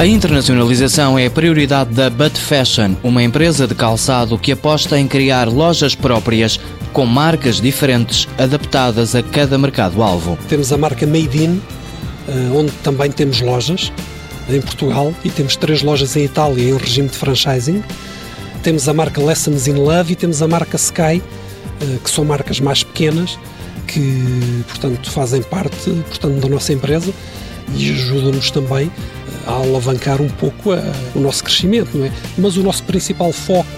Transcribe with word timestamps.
A 0.00 0.06
internacionalização 0.06 1.18
é 1.18 1.26
a 1.26 1.30
prioridade 1.30 1.92
da 1.92 2.08
But 2.08 2.34
Fashion, 2.38 2.96
uma 3.02 3.22
empresa 3.22 3.66
de 3.66 3.74
calçado 3.74 4.38
que 4.38 4.50
aposta 4.50 4.98
em 4.98 5.06
criar 5.06 5.46
lojas 5.46 5.94
próprias 5.94 6.58
com 6.90 7.04
marcas 7.04 7.60
diferentes 7.60 8.26
adaptadas 8.38 9.14
a 9.14 9.22
cada 9.22 9.58
mercado-alvo. 9.58 10.38
Temos 10.48 10.72
a 10.72 10.78
marca 10.78 11.06
Made 11.06 11.44
In, 11.44 11.60
eh, 12.26 12.32
onde 12.54 12.72
também 12.82 13.10
temos 13.10 13.42
lojas 13.42 13.92
em 14.48 14.62
Portugal 14.62 15.12
e 15.22 15.28
temos 15.28 15.54
três 15.54 15.82
lojas 15.82 16.16
em 16.16 16.24
Itália 16.24 16.70
em 16.70 16.78
regime 16.78 17.08
de 17.08 17.18
franchising. 17.18 17.84
Temos 18.62 18.88
a 18.88 18.94
marca 18.94 19.22
Lessons 19.22 19.66
in 19.66 19.74
Love 19.74 20.14
e 20.14 20.16
temos 20.16 20.40
a 20.40 20.48
marca 20.48 20.76
Sky, 20.76 21.22
eh, 21.82 21.98
que 22.02 22.10
são 22.10 22.24
marcas 22.24 22.58
mais 22.58 22.82
pequenas 22.82 23.38
que, 23.86 24.64
portanto, 24.66 25.10
fazem 25.10 25.42
parte 25.42 25.90
portanto, 25.90 26.40
da 26.40 26.48
nossa 26.48 26.72
empresa 26.72 27.12
e 27.76 27.90
ajudam-nos 27.90 28.50
também 28.50 28.90
a 29.50 29.64
alavancar 29.64 30.20
um 30.20 30.28
pouco 30.28 30.72
a, 30.72 30.82
o 31.14 31.20
nosso 31.20 31.44
crescimento, 31.44 31.96
não 31.96 32.06
é? 32.06 32.12
Mas 32.38 32.56
o 32.56 32.62
nosso 32.62 32.82
principal 32.84 33.32
foco 33.32 33.68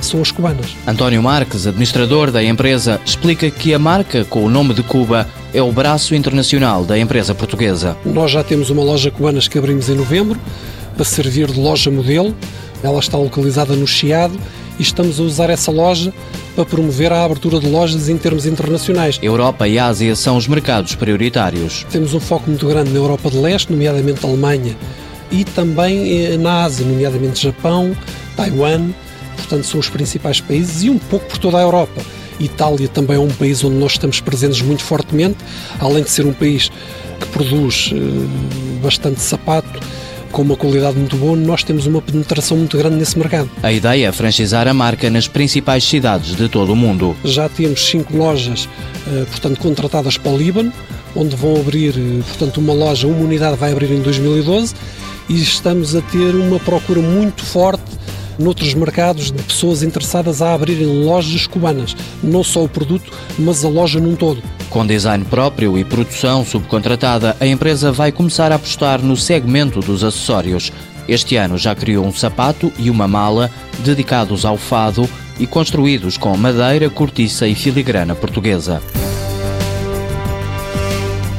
são 0.00 0.20
as 0.20 0.30
cubanas. 0.30 0.76
António 0.86 1.22
Marques, 1.22 1.66
administrador 1.66 2.30
da 2.30 2.42
empresa, 2.42 3.00
explica 3.04 3.50
que 3.50 3.74
a 3.74 3.78
marca 3.78 4.24
com 4.24 4.44
o 4.44 4.48
nome 4.48 4.74
de 4.74 4.82
Cuba 4.82 5.26
é 5.52 5.62
o 5.62 5.72
braço 5.72 6.14
internacional 6.14 6.84
da 6.84 6.98
empresa 6.98 7.34
portuguesa. 7.34 7.96
Nós 8.04 8.30
já 8.30 8.44
temos 8.44 8.70
uma 8.70 8.82
loja 8.82 9.10
cubanas 9.10 9.48
que 9.48 9.58
abrimos 9.58 9.88
em 9.88 9.94
novembro 9.94 10.38
para 10.94 11.04
servir 11.04 11.50
de 11.50 11.58
loja 11.58 11.90
modelo. 11.90 12.34
Ela 12.82 12.98
está 12.98 13.16
localizada 13.16 13.74
no 13.74 13.86
Chiado 13.86 14.38
e 14.78 14.82
estamos 14.82 15.18
a 15.18 15.22
usar 15.22 15.50
essa 15.50 15.70
loja 15.70 16.12
para 16.54 16.64
promover 16.64 17.12
a 17.12 17.24
abertura 17.24 17.58
de 17.58 17.68
lojas 17.68 18.08
em 18.08 18.16
termos 18.16 18.46
internacionais. 18.46 19.18
Europa 19.22 19.66
e 19.66 19.78
Ásia 19.78 20.14
são 20.14 20.36
os 20.36 20.46
mercados 20.46 20.94
prioritários. 20.94 21.84
Temos 21.90 22.14
um 22.14 22.20
foco 22.20 22.48
muito 22.48 22.66
grande 22.66 22.90
na 22.90 22.98
Europa 22.98 23.30
de 23.30 23.38
Leste, 23.38 23.72
nomeadamente 23.72 24.24
Alemanha, 24.24 24.76
e 25.30 25.44
também 25.44 26.26
eh, 26.26 26.36
na 26.36 26.64
Ásia, 26.64 26.86
nomeadamente 26.86 27.42
Japão, 27.42 27.96
Taiwan, 28.36 28.90
portanto 29.36 29.64
são 29.64 29.80
os 29.80 29.88
principais 29.88 30.40
países 30.40 30.82
e 30.82 30.90
um 30.90 30.98
pouco 30.98 31.26
por 31.26 31.38
toda 31.38 31.58
a 31.58 31.62
Europa. 31.62 32.00
Itália 32.40 32.88
também 32.88 33.16
é 33.16 33.20
um 33.20 33.28
país 33.28 33.64
onde 33.64 33.76
nós 33.76 33.92
estamos 33.92 34.20
presentes 34.20 34.62
muito 34.62 34.84
fortemente, 34.84 35.38
além 35.80 36.04
de 36.04 36.10
ser 36.10 36.24
um 36.24 36.32
país 36.32 36.70
que 37.20 37.26
produz 37.32 37.92
eh, 37.92 38.80
bastante 38.82 39.20
sapato, 39.20 39.80
com 40.30 40.42
uma 40.42 40.56
qualidade 40.56 40.96
muito 40.98 41.16
boa, 41.16 41.34
nós 41.36 41.64
temos 41.64 41.86
uma 41.86 42.02
penetração 42.02 42.56
muito 42.56 42.76
grande 42.76 42.96
nesse 42.96 43.18
mercado. 43.18 43.50
A 43.62 43.72
ideia 43.72 44.08
é 44.08 44.12
franchisar 44.12 44.68
a 44.68 44.74
marca 44.74 45.08
nas 45.08 45.26
principais 45.26 45.84
cidades 45.84 46.36
de 46.36 46.48
todo 46.48 46.72
o 46.72 46.76
mundo. 46.76 47.16
Já 47.24 47.48
temos 47.48 47.84
cinco 47.86 48.16
lojas, 48.16 48.68
eh, 49.06 49.24
portanto, 49.30 49.58
contratadas 49.58 50.16
para 50.16 50.30
o 50.30 50.36
Líbano, 50.36 50.72
onde 51.16 51.34
vão 51.34 51.56
abrir, 51.56 51.94
portanto, 52.26 52.58
uma 52.58 52.72
loja, 52.72 53.08
uma 53.08 53.24
unidade 53.24 53.56
vai 53.56 53.72
abrir 53.72 53.90
em 53.90 54.00
2012 54.00 54.74
e 55.28 55.40
estamos 55.40 55.94
a 55.94 56.00
ter 56.00 56.34
uma 56.34 56.58
procura 56.58 57.00
muito 57.00 57.44
forte 57.44 57.98
noutros 58.38 58.72
mercados 58.72 59.32
de 59.32 59.42
pessoas 59.42 59.82
interessadas 59.82 60.40
a 60.40 60.54
abrirem 60.54 61.04
lojas 61.04 61.46
cubanas, 61.46 61.96
não 62.22 62.44
só 62.44 62.64
o 62.64 62.68
produto, 62.68 63.12
mas 63.38 63.64
a 63.64 63.68
loja 63.68 63.98
num 63.98 64.14
todo. 64.14 64.42
Com 64.70 64.86
design 64.86 65.24
próprio 65.24 65.76
e 65.76 65.84
produção 65.84 66.44
subcontratada, 66.44 67.36
a 67.40 67.46
empresa 67.46 67.90
vai 67.90 68.12
começar 68.12 68.52
a 68.52 68.56
apostar 68.56 69.02
no 69.02 69.16
segmento 69.16 69.80
dos 69.80 70.04
acessórios. 70.04 70.70
Este 71.08 71.36
ano 71.36 71.58
já 71.58 71.74
criou 71.74 72.06
um 72.06 72.12
sapato 72.12 72.72
e 72.78 72.90
uma 72.90 73.08
mala 73.08 73.50
dedicados 73.80 74.44
ao 74.44 74.56
fado 74.56 75.08
e 75.38 75.46
construídos 75.46 76.16
com 76.16 76.36
madeira, 76.36 76.90
cortiça 76.90 77.48
e 77.48 77.54
filigrana 77.54 78.14
portuguesa. 78.14 78.82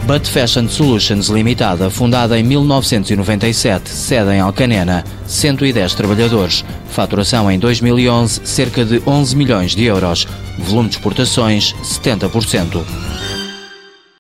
But 0.10 0.28
Fashion 0.28 0.68
Solutions 0.68 1.28
Limitada, 1.28 1.88
fundada 1.88 2.40
em 2.40 2.42
1997, 2.42 3.88
sede 3.88 4.32
em 4.32 4.40
Alcanena, 4.40 5.04
110 5.28 5.94
trabalhadores, 5.94 6.66
faturação 6.90 7.52
em 7.52 7.60
2011 7.60 8.42
cerca 8.44 8.84
de 8.84 9.00
11 9.06 9.36
milhões 9.36 9.76
de 9.76 9.84
euros, 9.84 10.28
volume 10.58 10.90
de 10.90 10.96
exportações 10.96 11.76
70%. 11.84 12.84